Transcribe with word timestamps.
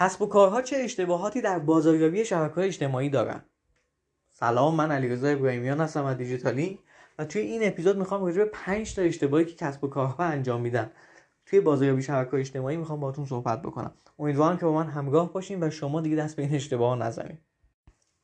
کسب 0.00 0.22
و 0.22 0.26
کارها 0.26 0.62
چه 0.62 0.76
اشتباهاتی 0.76 1.40
در 1.40 1.58
بازاریابی 1.58 2.24
شبکه‌های 2.24 2.66
اجتماعی 2.66 3.08
دارن؟ 3.08 3.42
سلام 4.30 4.74
من 4.74 4.92
علیرضا 4.92 5.28
ابراهیمیان 5.28 5.80
هستم 5.80 6.04
از 6.04 6.16
دیجیتالی 6.16 6.78
و 7.18 7.24
توی 7.24 7.42
این 7.42 7.68
اپیزود 7.68 7.96
می‌خوام 7.96 8.24
راجع 8.24 8.38
به 8.38 8.44
5 8.44 8.94
تا 8.94 9.02
اشتباهی 9.02 9.44
که 9.44 9.54
کسب 9.54 9.84
و 9.84 9.88
کارها 9.88 10.24
انجام 10.24 10.60
میدن 10.60 10.90
توی 11.46 11.60
بازاریابی 11.60 12.02
شبکه‌های 12.02 12.40
اجتماعی 12.40 12.76
می‌خوام 12.76 13.00
باهاتون 13.00 13.26
صحبت 13.26 13.62
بکنم. 13.62 13.94
امیدوارم 14.18 14.58
که 14.58 14.64
با 14.64 14.72
من 14.72 14.86
همراه 14.86 15.32
باشین 15.32 15.62
و 15.62 15.70
شما 15.70 16.00
دیگه 16.00 16.16
دست 16.16 16.36
به 16.36 16.42
این 16.42 16.54
اشتباه 16.54 16.98
نزنید 16.98 17.38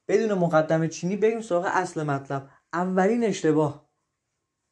بدون 0.09 0.39
مقدمه 0.39 0.89
چینی 0.89 1.17
بریم 1.17 1.41
سراغ 1.41 1.65
اصل 1.69 2.03
مطلب. 2.03 2.49
اولین 2.73 3.25
اشتباه. 3.25 3.89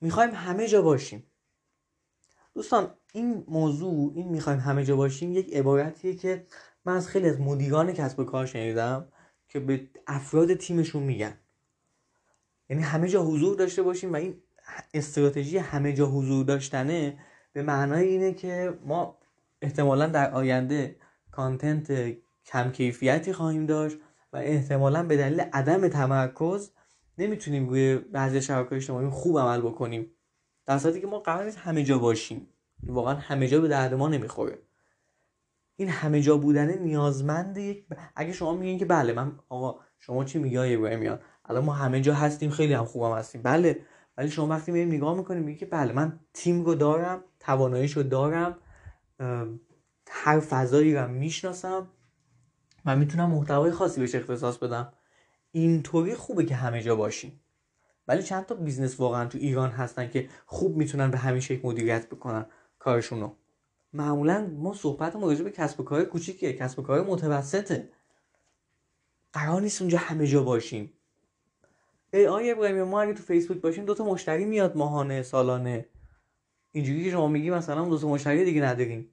می‌خوایم 0.00 0.30
همه 0.34 0.68
جا 0.68 0.82
باشیم. 0.82 1.26
دوستان 2.54 2.94
این 3.12 3.44
موضوع 3.48 4.12
این 4.14 4.28
می‌خوایم 4.28 4.58
همه 4.58 4.84
جا 4.84 4.96
باشیم 4.96 5.32
یک 5.32 5.54
عبارتیه 5.54 6.14
که 6.16 6.46
من 6.84 6.96
از 6.96 7.08
خیلی 7.08 7.28
از 7.28 7.40
مدیران 7.40 7.92
کسب 7.92 8.18
و 8.18 8.24
کار 8.24 8.46
شنیدم 8.46 9.08
که 9.48 9.60
به 9.60 9.88
افراد 10.06 10.54
تیمشون 10.54 11.02
میگن. 11.02 11.38
یعنی 12.68 12.82
همه 12.82 13.08
جا 13.08 13.24
حضور 13.24 13.56
داشته 13.56 13.82
باشیم 13.82 14.12
و 14.12 14.16
این 14.16 14.42
استراتژی 14.94 15.58
همه 15.58 15.92
جا 15.92 16.06
حضور 16.06 16.44
داشتنه 16.44 17.18
به 17.52 17.62
معنای 17.62 18.08
اینه 18.08 18.34
که 18.34 18.78
ما 18.86 19.18
احتمالا 19.62 20.06
در 20.06 20.30
آینده 20.30 20.96
کانتنت 21.30 22.16
کم 22.46 22.70
کیفیتی 22.70 23.32
خواهیم 23.32 23.66
داشت 23.66 23.96
و 24.32 24.36
احتمالا 24.36 25.02
به 25.02 25.16
دلیل 25.16 25.40
عدم 25.40 25.88
تمرکز 25.88 26.70
نمی‌تونیم 27.18 27.68
روی 27.68 27.98
بعضی 27.98 28.42
شبکه 28.42 28.76
اجتماعی 28.76 29.08
خوب 29.08 29.38
عمل 29.38 29.60
بکنیم. 29.60 30.10
در 30.66 30.78
صورتی 30.78 31.00
که 31.00 31.06
ما 31.06 31.18
قرار 31.18 31.44
نیست 31.44 31.58
همه 31.58 31.84
جا 31.84 31.98
باشیم. 31.98 32.48
واقعا 32.86 33.14
همه 33.14 33.48
جا 33.48 33.60
به 33.60 33.68
درد 33.68 33.94
ما 33.94 34.08
نمی‌خوره. 34.08 34.58
این 35.76 35.88
همه 35.88 36.20
جا 36.20 36.36
بودن 36.36 36.78
نیازمند 36.78 37.56
یک 37.56 37.86
اگه 38.16 38.32
شما 38.32 38.54
میگین 38.54 38.78
که 38.78 38.84
بله 38.84 39.12
من 39.12 39.38
آقا 39.48 39.80
شما 40.00 40.24
چی 40.24 40.38
میگی 40.38 40.58
ابراهیمیان 40.58 41.18
الان 41.44 41.64
ما 41.64 41.72
همه 41.72 42.00
جا 42.00 42.14
هستیم 42.14 42.50
خیلی 42.50 42.72
هم 42.72 42.84
خوبم 42.84 43.16
هستیم. 43.16 43.42
بله 43.42 43.80
ولی 44.16 44.30
شما 44.30 44.46
وقتی 44.46 44.72
میرین 44.72 44.88
نگاه 44.88 45.16
می‌کنیم 45.16 45.42
میگی 45.42 45.58
که 45.58 45.66
بله 45.66 45.92
من 45.92 46.20
تیم 46.34 46.64
رو 46.64 46.74
دارم 46.74 47.24
تواناییش 47.40 47.92
رو 47.92 48.02
دارم 48.02 48.58
هر 50.08 50.40
فضایی 50.40 50.94
رو 50.94 51.08
می‌شناسم 51.08 51.88
و 52.84 52.96
می‌تونم 52.96 53.30
محتوای 53.30 53.70
خاصی 53.70 54.00
بهش 54.00 54.14
اختصاص 54.14 54.58
بدم. 54.58 54.92
اینطوری 55.52 56.14
خوبه 56.14 56.44
که 56.44 56.54
همه 56.54 56.82
جا 56.82 56.96
باشیم. 56.96 57.40
ولی 58.08 58.22
چند 58.22 58.46
تا 58.46 58.54
business 58.54 59.00
واقعا 59.00 59.26
تو 59.26 59.38
ایران 59.38 59.70
هستن 59.70 60.08
که 60.08 60.28
خوب 60.46 60.76
می‌تونن 60.76 61.10
به 61.10 61.18
همین 61.18 61.40
شکل 61.40 61.68
مدیریت 61.68 62.08
بکنن 62.08 62.46
کارشونو 62.78 63.32
معمولا 63.92 64.50
ما 64.58 64.74
صحبت 64.74 65.16
راجع 65.16 65.44
به 65.44 65.50
کسب 65.50 65.80
و 65.80 65.84
کار 65.84 66.04
کوچیکه 66.04 66.52
کسب 66.52 66.78
و 66.78 66.82
کار 66.82 67.04
متوسطه. 67.04 67.88
قرار 69.32 69.60
نیست 69.60 69.82
اونجا 69.82 69.98
همه 69.98 70.26
جا 70.26 70.42
باشیم. 70.42 70.92
ای 72.12 72.26
آیا 72.26 72.54
ابراهیم 72.54 72.82
ما 72.82 73.00
اگه 73.00 73.12
تو 73.14 73.22
فیسبوک 73.22 73.60
باشیم 73.60 73.84
دوتا 73.84 74.04
مشتری 74.04 74.44
میاد 74.44 74.76
ماهانه 74.76 75.22
سالانه. 75.22 75.88
اینجوری 76.72 77.04
که 77.04 77.10
شما 77.10 77.28
میگی 77.28 77.50
مثلا 77.50 77.84
دو 77.84 77.98
تا 77.98 78.08
مشتری 78.08 78.44
دیگه 78.44 78.62
نداریم. 78.62 79.10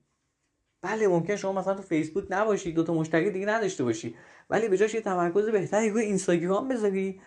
بله 0.82 1.08
ممکن 1.08 1.36
شما 1.36 1.54
مثلا 1.54 1.74
تو 1.74 1.82
فیسبوک 1.82 2.26
نباشی 2.30 2.72
دو 2.72 2.84
تا 2.84 2.94
مشتری 2.94 3.32
دیگه 3.32 3.46
نداشته 3.46 3.84
باشی. 3.84 4.16
ولی 4.50 4.70
به 4.70 4.78
جاش 4.78 4.94
یه 4.94 5.02
تمرکز 5.02 5.50
بهتری 5.50 5.90
روی 5.90 6.04
اینستاگرام 6.04 6.68
بذاری. 6.68 7.22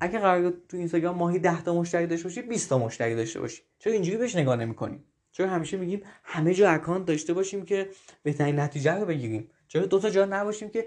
اگه 0.00 0.18
قرار 0.18 0.50
تو 0.68 0.76
اینستاگرام 0.76 1.16
ماهی 1.16 1.38
10 1.38 1.62
تا 1.62 1.74
مشتری 1.74 2.06
داشته 2.06 2.24
باشی 2.24 2.42
20 2.42 2.68
تا 2.68 2.78
مشتری 2.78 3.14
داشته 3.14 3.40
باشی. 3.40 3.62
چرا 3.78 3.92
اینجوری 3.92 4.16
بهش 4.16 4.36
نگاه 4.36 4.56
نمی‌کنیم؟ 4.56 5.04
چرا 5.32 5.48
همیشه 5.48 5.76
میگیم 5.76 6.02
همه 6.24 6.54
جا 6.54 6.70
اکانت 6.70 7.04
داشته 7.04 7.32
باشیم 7.32 7.64
که 7.64 7.88
بهترین 8.22 8.60
نتیجه 8.60 8.94
رو 8.94 9.06
بگیریم؟ 9.06 9.50
چرا 9.68 9.86
دو 9.86 9.98
تا 10.00 10.10
جا 10.10 10.24
نباشیم 10.24 10.70
که 10.70 10.86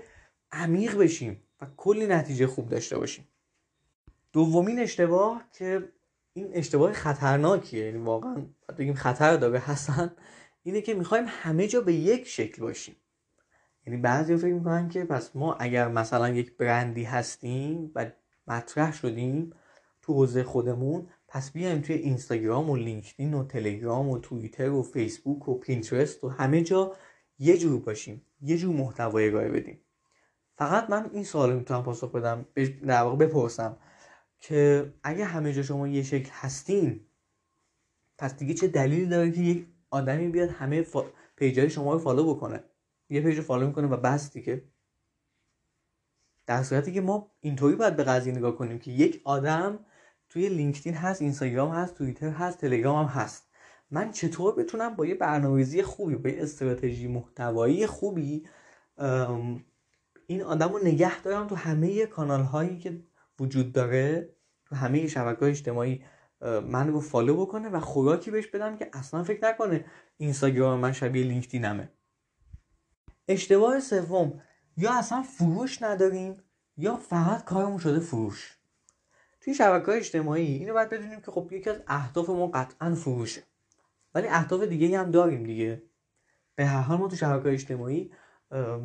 عمیق 0.51 0.97
بشیم 0.97 1.43
و 1.61 1.67
کلی 1.77 2.07
نتیجه 2.07 2.47
خوب 2.47 2.69
داشته 2.69 2.97
باشیم؟ 2.97 3.27
دومین 4.33 4.79
اشتباه 4.79 5.43
که 5.53 5.89
این 6.33 6.49
اشتباه 6.53 6.93
خطرناکیه 6.93 7.85
یعنی 7.85 7.97
واقعا 7.97 8.45
بگیم 8.77 8.93
خطر 8.93 9.37
داره 9.37 9.59
هستن 9.59 10.11
اینه 10.63 10.81
که 10.81 10.93
می‌خوایم 10.93 11.25
همه 11.27 11.67
جا 11.67 11.81
به 11.81 11.93
یک 11.93 12.27
شکل 12.27 12.61
باشیم. 12.61 12.95
یعنی 13.87 14.01
بعضی 14.01 14.37
فکر 14.37 14.53
می‌کنن 14.53 14.89
که 14.89 15.03
پس 15.03 15.35
ما 15.35 15.53
اگر 15.53 15.87
مثلا 15.87 16.29
یک 16.29 16.57
برندی 16.57 17.03
هستیم 17.03 17.91
و 17.95 18.11
مطرح 18.47 18.93
شدیم 18.93 19.53
تو 20.01 20.13
حوزه 20.13 20.43
خودمون. 20.43 21.07
پس 21.27 21.51
بیایم 21.51 21.81
توی 21.81 21.95
اینستاگرام 21.95 22.69
و 22.69 22.75
لینکدین 22.75 23.33
و 23.33 23.43
تلگرام 23.43 24.09
و 24.09 24.19
توییتر 24.19 24.69
و 24.69 24.83
فیسبوک 24.83 25.47
و 25.47 25.59
پینترست 25.59 26.23
و 26.23 26.29
همه 26.29 26.61
جا 26.61 26.95
یه 27.39 27.57
جور 27.57 27.81
باشیم. 27.81 28.21
یه 28.41 28.57
جور 28.57 28.75
محتوای 28.75 29.29
ارائه 29.29 29.49
بدیم. 29.49 29.79
فقط 30.55 30.89
من 30.89 31.09
این 31.13 31.23
سوال 31.23 31.55
می‌تونم 31.55 31.83
پاسخ 31.83 32.11
بدم 32.11 32.45
در 32.87 33.01
واقع 33.01 33.15
بپرسم 33.15 33.77
که 34.39 34.93
اگه 35.03 35.25
همه 35.25 35.53
جا 35.53 35.63
شما 35.63 35.87
یه 35.87 36.03
شکل 36.03 36.29
هستین 36.33 36.99
پس 38.17 38.37
دیگه 38.37 38.53
چه 38.53 38.67
دلیلی 38.67 39.05
داره 39.05 39.31
که 39.31 39.41
یک 39.41 39.67
آدمی 39.89 40.27
بیاد 40.27 40.49
همه 40.49 40.81
فا... 40.81 41.03
page 41.35 41.62
ای 41.62 41.69
شما 41.69 41.93
رو 41.93 41.99
follow 41.99 42.33
بکنه؟ 42.35 42.63
یه 43.09 43.21
page 43.21 43.37
رو 43.37 43.43
follow 43.43 43.67
می‌کنه 43.67 43.87
و 43.87 43.97
بس 43.97 44.33
دیگه. 44.33 44.63
در 46.47 46.63
صورتی 46.63 46.93
که 46.93 47.01
ما 47.01 47.31
اینطوری 47.39 47.75
باید 47.75 47.95
به 47.95 48.03
قضیه 48.03 48.33
نگاه 48.33 48.55
کنیم 48.55 48.79
که 48.79 48.91
یک 48.91 49.21
آدم 49.23 49.79
توی 50.29 50.49
لینکدین 50.49 50.93
هست 50.93 51.21
اینستاگرام 51.21 51.71
هست 51.71 51.95
توییتر 51.95 52.29
هست 52.29 52.57
تلگرام 52.57 53.05
هم 53.05 53.21
هست. 53.21 53.47
من 53.91 54.11
چطور 54.11 54.55
بتونم 54.55 54.95
با 54.95 55.05
یه 55.05 55.15
برنامه‌ریزی 55.15 55.83
خوبی 55.83 56.15
با 56.15 56.29
یه 56.29 56.43
استراتژی 56.43 57.07
محتوایی 57.07 57.87
خوبی 57.87 58.47
این 60.27 60.41
آدم 60.41 60.69
رو 60.73 60.79
نگه 60.83 61.21
دارم 61.21 61.47
تو 61.47 61.55
همه 61.55 62.05
کانال 62.05 62.41
هایی 62.41 62.79
که 62.79 63.01
وجود 63.39 63.71
داره 63.71 64.35
تو 64.65 64.75
همه 64.75 65.07
شبکه 65.07 65.45
اجتماعی 65.45 66.03
من 66.41 66.87
رو 66.87 66.99
فالو 66.99 67.45
بکنه 67.45 67.69
و 67.69 67.79
خوراکی 67.79 68.31
بهش 68.31 68.47
بدم 68.47 68.77
که 68.77 68.89
اصلا 68.93 69.23
فکر 69.23 69.49
نکنه 69.49 69.85
اینستاگرام 70.17 70.79
من 70.79 70.91
شبیه 70.91 71.23
لینکدینمه. 71.23 71.89
اشتباه 73.27 73.79
سوم 73.79 74.41
یا 74.77 74.93
اصلا 74.93 75.21
فروش 75.21 75.81
نداریم 75.81 76.43
یا 76.77 76.95
فقط 76.95 77.45
کارمون 77.45 77.77
شده 77.77 77.99
فروش. 77.99 78.57
توی 79.41 79.53
شبکه 79.53 79.91
اجتماعی 79.91 80.45
اینو 80.45 80.73
باید 80.73 80.89
بدونیم 80.89 81.21
که 81.21 81.31
خب 81.31 81.51
یکی 81.51 81.69
از 81.69 81.81
اهداف 81.87 82.29
ما 82.29 82.47
قطعا 82.47 82.95
فروشه. 82.95 83.43
ولی 84.15 84.27
اهداف 84.27 84.63
دیگه 84.63 84.99
هم 84.99 85.11
داریم 85.11 85.43
دیگه. 85.43 85.83
به 86.55 86.65
هر 86.65 86.81
حال 86.81 86.97
ما 86.97 87.07
تو 87.07 87.15
شبکه 87.15 87.49
اجتماعی 87.49 88.11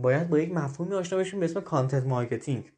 باید 0.02 0.28
با 0.28 0.38
یک 0.38 0.52
مفهومی 0.52 0.94
آشنا 0.94 1.18
بشیم 1.18 1.40
به 1.40 1.44
اسم 1.44 1.60
content 1.60 2.06
marketing 2.06 2.72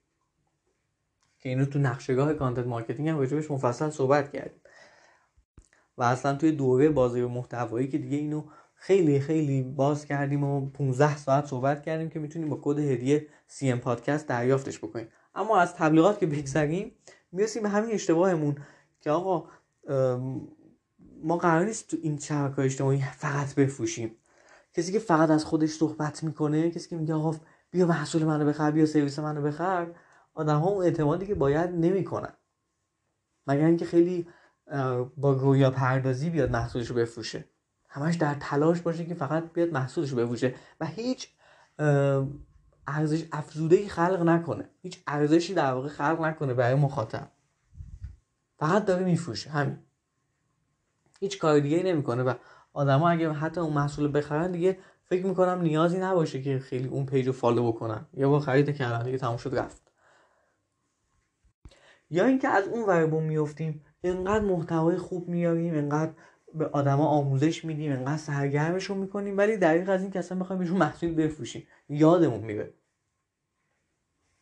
که 1.38 1.48
اینو 1.48 1.64
تو 1.64 1.78
نقشه 1.78 2.18
راه 2.18 2.34
content 2.34 2.66
marketing 2.66 3.08
هم 3.08 3.18
راجبش 3.18 3.50
مفصل 3.50 3.90
صحبت 3.90 4.32
کردیم. 4.32 4.60
و 5.98 6.02
اصلا 6.02 6.36
توی 6.36 6.52
دوره 6.52 6.88
بازی 6.90 7.22
محتوایی 7.22 7.88
که 7.88 7.98
دیگه 7.98 8.16
اینو 8.16 8.44
خیلی 8.84 9.20
خیلی 9.20 9.62
باز 9.62 10.04
کردیم 10.04 10.44
و 10.44 10.70
15 10.70 11.16
ساعت 11.16 11.46
صحبت 11.46 11.82
کردیم 11.82 12.08
که 12.10 12.18
می‌تونیم 12.18 12.48
با 12.48 12.58
کد 12.62 12.78
هدیه 12.78 13.26
CM 13.46 13.78
پادکست 13.78 14.26
دریافتش 14.26 14.78
بکنیم. 14.78 15.08
اما 15.34 15.60
از 15.60 15.74
تبلیغات 15.74 16.18
که 16.18 16.26
بگذریم 16.26 16.92
می‌رسیم 17.32 17.62
به 17.62 17.68
همین 17.68 17.90
اشتباهمون 17.94 18.56
که 19.00 19.10
آقا 19.10 19.48
ما 21.22 21.36
قرار 21.36 21.64
نیست 21.64 21.88
تو 21.88 21.96
این 22.02 22.18
شبکه 22.18 22.62
اجتماعی 22.62 23.02
فقط 23.16 23.54
بفروشیم. 23.54 24.16
کسی 24.74 24.92
که 24.92 24.98
فقط 24.98 25.30
از 25.30 25.44
خودش 25.44 25.70
صحبت 25.70 26.22
می‌کنه 26.22 26.70
کسی 26.70 26.88
که 26.88 26.96
میگه 26.96 27.14
آقا 27.14 27.36
بیا 27.70 27.86
محصول 27.86 28.24
منو 28.24 28.46
بخر 28.46 28.70
بیا 28.70 28.86
سرویس 28.86 29.18
منو 29.18 29.42
بخر 29.42 29.86
آدم 30.34 30.58
ها 30.58 30.68
اون 30.68 30.84
اعتمادی 30.84 31.26
که 31.26 31.34
باید 31.34 31.70
نمی‌کنن. 31.70 32.32
مگر 33.46 33.66
اینکه 33.66 33.84
خیلی 33.84 34.26
با 35.16 35.32
رویا 35.32 35.70
پردازی 35.70 36.30
بیاد 36.30 36.50
محصولش 36.50 36.86
رو 36.86 36.96
بفروشه. 36.96 37.44
همش 37.94 38.14
در 38.14 38.34
تلاش 38.40 38.80
باشه 38.80 39.04
که 39.04 39.14
فقط 39.14 39.52
بیاد 39.52 39.72
محصولش 39.72 40.10
رو 40.10 40.16
بفروشه 40.16 40.54
و 40.80 40.86
هیچ 40.86 41.28
ارزش 42.86 43.24
افزوده 43.32 43.76
ای 43.76 43.88
خلق 43.88 44.22
نکنه. 44.22 44.68
هیچ 44.82 45.02
ارزشی 45.06 45.54
در 45.54 45.72
واقع 45.72 45.88
خلق 45.88 46.20
نکنه 46.20 46.54
برای 46.54 46.74
مخاطب. 46.74 47.30
فقط 48.58 48.84
داره 48.84 49.04
میفروشه. 49.04 49.50
همین. 49.50 49.78
هیچ 51.20 51.38
کار 51.38 51.58
دیگه 51.58 51.82
نمی‌کنه 51.82 52.22
و 52.22 52.34
آدما 52.72 53.10
اگه 53.10 53.32
حتی 53.32 53.60
اون 53.60 53.72
محصول 53.72 54.18
بخرن 54.18 54.52
دیگه 54.52 54.78
فکر 55.04 55.26
می‌کنم 55.26 55.62
نیازی 55.62 55.98
نباشه 55.98 56.42
که 56.42 56.58
خیلی 56.58 56.88
اون 56.88 57.06
page 57.06 57.26
رو 57.26 57.32
follow 57.32 57.72
بکنن. 57.72 58.06
یا 58.14 58.28
با 58.28 58.40
خرید 58.40 58.76
کردن 58.76 59.02
دیگه 59.02 59.18
تموم 59.18 59.36
شد 59.36 59.54
رفت. 59.54 59.92
یا 62.10 62.24
اینکه 62.24 62.48
از 62.48 62.68
اون 62.68 62.84
ور 62.84 63.00
بوم 63.00 63.24
میفتیم 63.24 63.84
انقدر 64.04 64.44
محتوای 64.44 64.96
خوب 64.96 65.28
میاریم 65.28 65.74
انقدر 65.74 66.12
به 66.54 66.66
آدما 66.66 67.06
آموزش 67.06 67.64
میدیم 67.64 67.92
انقدر 67.92 68.16
سرگرمشون 68.16 68.98
می‌کنیم 68.98 69.38
ولی 69.38 69.56
دریغ 69.56 69.90
از 69.90 70.02
این 70.02 70.10
که 70.10 70.18
اصلا 70.18 70.38
بخوایم 70.38 70.60
بهشون 70.60 70.76
محصول 70.76 71.14
بفروشیم. 71.14 71.66
یادمون 71.88 72.40
میره. 72.40 72.74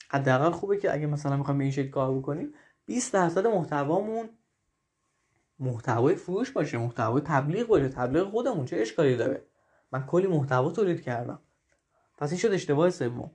حداقل 0.08 0.50
خوبه 0.50 0.76
که 0.76 0.94
اگه 0.94 1.06
مثلا 1.06 1.36
می‌خوایم 1.36 1.58
به 1.58 1.64
این 1.64 1.72
شکل 1.72 1.90
کار 1.90 2.18
بکنیم 2.18 2.54
20 2.86 3.12
درصد 3.12 3.46
محتوامون 3.46 4.28
محتوای 5.58 6.14
فروش 6.14 6.50
باشه 6.50 6.78
محتوای 6.78 7.22
تبلیغ 7.22 7.66
باشه. 7.66 7.88
تبلیغ 7.88 8.30
خودمون 8.30 8.64
چه 8.64 8.76
اشکالی 8.76 9.16
داره؟ 9.16 9.46
من 9.92 10.06
کلی 10.06 10.26
محتوا 10.26 10.70
تولید 10.70 11.02
کردم. 11.02 11.38
پس 12.18 12.30
این 12.30 12.38
شد 12.38 12.52
اشتباه 12.52 12.90
سوم. 12.90 13.30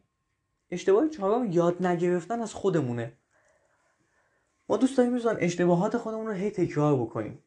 اشتباه 0.71 1.09
چهارم 1.09 1.51
یاد 1.51 1.85
نگرفتن 1.85 2.41
از 2.41 2.53
خودمونه. 2.53 3.13
ما 4.69 4.77
دوست 4.77 4.97
داریم 4.97 5.19
اشتباهات 5.39 5.97
خودمون 5.97 6.27
رو 6.27 6.33
هی 6.33 6.51
تکرار 6.51 6.95
بکنیم. 7.01 7.39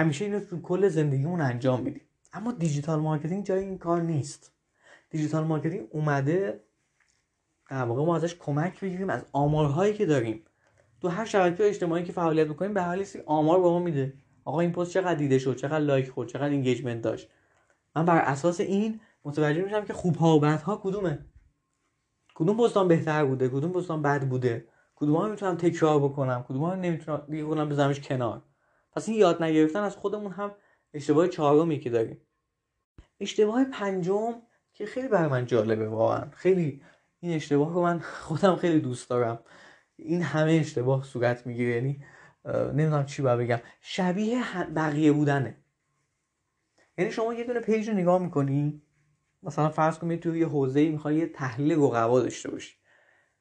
همیشه 0.00 0.24
اینو 0.24 0.40
تو 0.40 0.60
کل 0.60 0.88
زندگیمون 0.88 1.40
انجام 1.40 1.82
میدیم. 1.82 2.02
اما 2.32 2.52
digital 2.52 3.00
marketing 3.00 3.44
جای 3.44 3.64
این 3.64 3.78
کار 3.78 4.02
نیست. 4.02 4.52
digital 5.10 5.44
marketing 5.44 5.88
اومده 5.90 6.60
در 7.70 7.84
واقع 7.84 8.04
ما 8.04 8.16
ازش 8.16 8.34
کمک 8.34 8.80
بگیریم 8.80 9.10
از 9.10 9.24
آمارهایی 9.32 9.94
که 9.94 10.06
داریم. 10.06 10.42
تو 11.00 11.08
هر 11.08 11.24
شبکه 11.24 11.68
اجتماعی 11.68 12.04
که 12.04 12.12
فعالیت 12.12 12.48
می‌کنیم 12.48 12.74
به 12.74 12.82
هر 12.82 12.93
حال 12.93 13.04
آمار 13.26 13.60
به 13.60 13.68
ما 13.68 13.78
میده. 13.78 14.12
آقا 14.44 14.60
این 14.60 14.72
پست 14.72 14.90
چقدر 14.90 15.14
دیده 15.14 15.38
شد 15.38 15.56
چقدر 15.56 15.78
like 15.78 16.10
خورد 16.10 16.28
چقدر 16.28 16.48
engagement 16.48 17.02
داشت. 17.02 17.28
من 17.96 18.04
بر 18.04 18.18
اساس 18.18 18.60
این 18.60 19.00
متوجه 19.24 19.62
میشم 19.62 19.84
که 19.84 19.92
خوب 19.92 20.16
ها 20.16 20.36
و 20.36 20.40
بد 20.40 20.60
ها 20.60 20.80
کدومه. 20.84 21.18
کدوم 22.34 22.56
پستام 22.56 22.88
بهتر 22.88 23.24
بوده؟ 23.24 23.48
کدوم 23.48 23.72
پستام 23.72 24.02
بد 24.02 24.28
بوده؟ 24.28 24.64
کدوم 24.96 25.16
ها 25.16 25.28
می‌تونم 25.28 25.56
تکرار 25.56 26.00
بکنم؟ 26.00 26.44
کدوم 26.48 26.64
ها 26.64 26.74
نمی‌تونم 26.74 27.22
دیگه 27.30 27.44
کنم 27.44 27.68
بزنمش 27.68 28.00
کنار. 28.00 28.42
پس 28.92 29.08
این 29.08 29.18
یاد 29.18 29.42
نگرفتن 29.42 29.80
از 29.80 29.96
خودمون 29.96 30.32
هم 30.32 30.54
اشتباه 30.94 31.28
چهارمی 31.28 31.80
که 31.80 31.90
داریم. 31.90 32.20
اشتباه 33.20 33.64
پنجم 33.64 34.34
که 34.72 34.86
خیلی 34.86 35.08
برای 35.08 35.28
من 35.28 35.46
جالبه 35.46 35.88
واقعا. 35.88 36.30
خیلی 36.30 36.82
این 37.20 37.36
اشتباه 37.36 37.74
رو 37.74 37.82
من 37.82 37.98
خودم 37.98 38.56
خیلی 38.56 38.80
دوست 38.80 39.10
دارم. 39.10 39.38
این 39.96 40.22
همه 40.22 40.52
اشتباه 40.52 41.04
صورت 41.04 41.46
می‌گیره. 41.46 41.74
یعنی 41.74 42.04
نمی‌دونم 42.44 43.06
چی 43.06 43.22
باید 43.22 43.38
بگم. 43.38 43.60
شبیه 43.80 44.64
بقیه 44.76 45.12
بودنه. 45.12 45.56
یعنی 46.98 47.10
شما 47.10 47.34
یه 47.34 47.44
دونه 47.44 47.60
page 47.60 47.88
رو 47.88 47.94
نگاه 47.94 48.22
می‌کنی. 48.22 48.82
مثلا 49.42 49.68
فرض 49.68 49.98
کنید 49.98 50.20
توی 50.20 50.40
یه 50.40 50.46
حوزه 50.46 50.88
می‌خوای 50.88 51.16
یه 51.16 51.26
تحلیل 51.26 51.72
رقبا 51.72 52.20
داشته 52.20 52.50
باشی. 52.50 52.74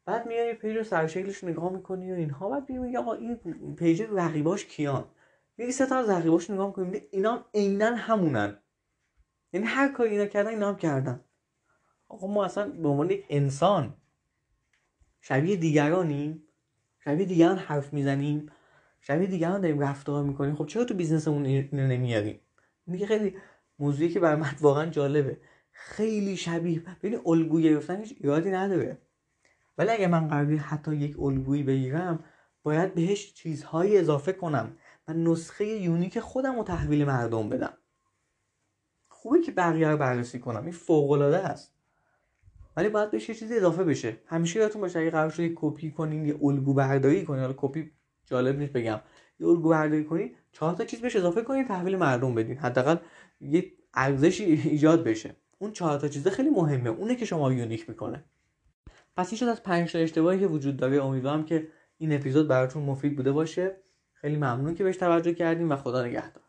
بعد 0.06 0.28
میای 0.28 0.54
page 0.54 0.78
رو 0.78 0.84
سرشکلش 0.84 1.44
نگاه 1.44 1.72
می‌کنی 1.74 2.12
و 2.12 2.16
اینها. 2.16 2.50
بعد 2.50 2.70
میگی 2.70 2.98
آقا 2.98 3.14
این 3.14 3.40
page 3.76 4.04
رقیباش 4.12 4.66
کیان؟ 4.66 5.06
میگی 5.60 5.72
سه 5.72 5.86
تا 5.86 5.96
از 5.98 6.10
رقیباش 6.10 6.50
نگاه 6.50 6.68
می‌کنی 6.68 7.02
اینا 7.12 7.46
عینا 7.54 7.96
همونن. 7.96 8.58
یعنی 9.54 9.66
هر 9.66 9.92
کاری 9.92 10.10
اینا 10.10 10.26
کردن 10.26 10.50
اینا 10.50 10.70
هم 10.70 10.76
کردن. 10.76 11.24
آقا 12.08 12.28
ما 12.28 12.46
اصلا 12.46 12.70
به 12.70 12.88
عنوان 12.88 13.10
یک 13.10 13.26
انسان 13.30 13.94
شبیه 15.22 15.56
دیگرانیم 15.56 16.44
شبیه 17.04 17.26
دیگران 17.26 17.58
حرف 17.58 17.94
می‌زنیم 17.94 18.52
شبیه 19.02 19.28
دیگران 19.28 19.62
داریم 19.62 19.80
رفتار 19.80 20.24
می‌کنیم. 20.24 20.56
خب 20.56 20.66
چرا 20.66 20.86
تو 20.86 20.94
بیزنسمون 20.94 21.46
اینو 21.46 21.88
نمیاریم؟ 21.88 22.40
میگه 22.86 23.06
خیلی 23.06 23.38
موضوعی 23.80 24.10
که 24.10 24.20
برای 24.20 24.42
من 24.42 24.52
واقعا 24.62 24.86
جالبه. 24.86 25.38
خیلی 25.72 26.38
شبیه. 26.38 26.84
ببین 27.04 27.22
الگو 27.26 27.60
گرفتن 27.60 28.02
هیچ 28.02 28.16
ایرادی 28.20 28.52
نداره. 28.52 28.98
ولی 29.78 29.90
اگه 29.90 30.08
من 30.08 30.28
قراری 30.28 30.58
حتی 30.58 30.96
یک 30.96 31.20
الگویی 31.20 31.64
بگیرم 31.64 32.24
باید 32.64 32.96
بهش 32.96 33.34
چیزهایی 33.34 33.98
اضافه 33.98 34.34
کنم. 34.34 34.78
نسخه 35.14 35.66
unique 35.66 36.20
خودم 36.20 36.56
رو 36.56 36.64
تحویل 36.64 37.06
مردم 37.06 37.50
بدم. 37.50 37.74
خوبه 39.10 39.42
که 39.42 39.52
بقیه 39.52 39.88
رو 39.88 39.98
بررسی 39.98 40.40
کنم. 40.40 40.64
این 40.64 40.72
فوق‌العاده 40.72 41.12
است. 41.12 41.74
ولی 42.78 42.90
باید 42.90 43.12
بهش 43.12 43.30
یه 43.30 43.36
چیزی 43.36 43.58
اضافه 43.58 43.84
بشه. 43.84 44.18
همیشه 44.26 44.60
یادتون 44.60 44.82
باشه 44.82 45.00
اگه 45.00 45.10
قرار 45.10 45.30
شده 45.30 45.52
کپی 45.56 45.92
کنین 45.92 46.26
یه 46.26 46.40
الگو 46.44 46.74
برداری 46.74 47.26
کنین. 47.26 47.40
حالا 47.40 47.54
کپی 47.58 47.92
جالب 48.26 48.60
نیست 48.60 48.74
بگم. 48.74 49.00
یه 49.40 49.48
الگو 49.48 49.70
برداری 49.70 50.04
کنین 50.04 50.36
چهار 50.52 50.76
تا 50.76 50.86
چیز 50.86 51.02
بهش 51.02 51.16
اضافه 51.16 51.42
کنین 51.42 51.68
تحویل 51.68 51.98
مردم 51.98 52.36
بدین. 52.36 52.58
حداقل 52.58 52.96
یه 53.42 53.74
ارزشی 53.94 54.44
ایجاد 54.44 55.04
بشه. 55.04 55.36
اون 55.60 55.72
چهار 55.72 56.00
تا 56.00 56.08
چیز 56.08 56.28
خیلی 56.28 56.50
مهمه. 56.50 56.90
اونه 56.90 57.16
که 57.16 57.26
شما 57.26 57.54
unique 57.54 57.90
می‌کنه. 57.90 58.24
پس 59.18 59.30
این 59.30 59.38
شد 59.38 59.46
از 59.46 59.64
پنج 59.64 59.92
تا 59.92 60.00
اشتباهی 60.00 60.40
که 60.40 60.48
وجود 60.48 60.78
داره. 60.78 61.04
امیدوارم 61.04 61.46
که 61.46 61.68
این 61.98 62.14
اپیزود 62.14 62.48
براتون 62.48 62.84
مفید 62.84 63.16
بوده 63.16 63.32
باشه. 63.32 63.78
خیلی 64.22 64.36
ممنون 64.36 64.76
که 64.76 64.84
بهش 64.84 64.98
توجه 64.98 65.34
کردیم 65.34 65.72
و 65.72 65.76
خدا 65.76 66.06
نگهدار. 66.06 66.49